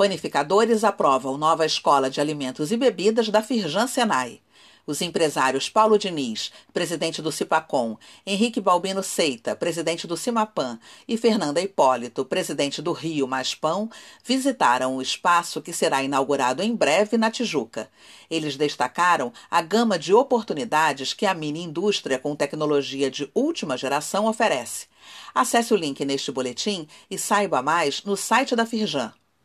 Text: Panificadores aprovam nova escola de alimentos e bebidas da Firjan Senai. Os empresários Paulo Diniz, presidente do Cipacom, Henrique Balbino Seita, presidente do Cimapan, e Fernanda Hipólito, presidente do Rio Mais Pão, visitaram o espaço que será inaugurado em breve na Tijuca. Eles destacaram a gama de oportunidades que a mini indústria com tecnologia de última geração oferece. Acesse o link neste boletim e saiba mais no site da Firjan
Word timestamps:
Panificadores 0.00 0.82
aprovam 0.82 1.36
nova 1.36 1.66
escola 1.66 2.08
de 2.08 2.22
alimentos 2.22 2.72
e 2.72 2.76
bebidas 2.78 3.28
da 3.28 3.42
Firjan 3.42 3.86
Senai. 3.86 4.40
Os 4.86 5.02
empresários 5.02 5.68
Paulo 5.68 5.98
Diniz, 5.98 6.50
presidente 6.72 7.20
do 7.20 7.30
Cipacom, 7.30 7.98
Henrique 8.26 8.62
Balbino 8.62 9.02
Seita, 9.02 9.54
presidente 9.54 10.06
do 10.06 10.16
Cimapan, 10.16 10.78
e 11.06 11.18
Fernanda 11.18 11.60
Hipólito, 11.60 12.24
presidente 12.24 12.80
do 12.80 12.92
Rio 12.92 13.28
Mais 13.28 13.54
Pão, 13.54 13.90
visitaram 14.24 14.96
o 14.96 15.02
espaço 15.02 15.60
que 15.60 15.70
será 15.70 16.02
inaugurado 16.02 16.62
em 16.62 16.74
breve 16.74 17.18
na 17.18 17.30
Tijuca. 17.30 17.90
Eles 18.30 18.56
destacaram 18.56 19.30
a 19.50 19.60
gama 19.60 19.98
de 19.98 20.14
oportunidades 20.14 21.12
que 21.12 21.26
a 21.26 21.34
mini 21.34 21.62
indústria 21.62 22.18
com 22.18 22.34
tecnologia 22.34 23.10
de 23.10 23.30
última 23.34 23.76
geração 23.76 24.24
oferece. 24.24 24.86
Acesse 25.34 25.74
o 25.74 25.76
link 25.76 26.02
neste 26.06 26.32
boletim 26.32 26.88
e 27.10 27.18
saiba 27.18 27.60
mais 27.60 28.02
no 28.02 28.16
site 28.16 28.56
da 28.56 28.64
Firjan 28.64 29.12